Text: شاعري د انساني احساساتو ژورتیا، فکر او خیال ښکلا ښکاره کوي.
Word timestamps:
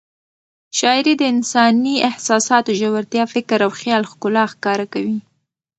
شاعري 0.77 1.13
د 1.17 1.23
انساني 1.33 1.95
احساساتو 2.09 2.71
ژورتیا، 2.79 3.23
فکر 3.33 3.59
او 3.65 3.71
خیال 3.79 4.03
ښکلا 4.11 4.43
ښکاره 4.53 4.85
کوي. 4.93 5.17